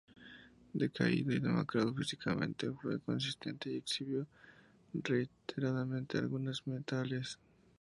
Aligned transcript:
Decaído 0.73 1.31
y 1.31 1.39
demacrado 1.39 1.93
físicamente, 1.93 2.71
fue 2.71 2.95
inconsistente 2.95 3.71
y 3.71 3.77
exhibió 3.77 4.25
reiteradamente 4.95 6.19
lagunas 6.19 6.65
mentales. 6.65 7.37